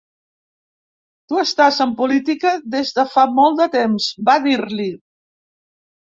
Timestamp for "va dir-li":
4.31-4.87